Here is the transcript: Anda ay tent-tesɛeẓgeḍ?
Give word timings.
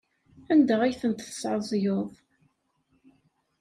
Anda 0.51 0.75
ay 0.83 0.95
tent-tesɛeẓgeḍ? 1.01 2.11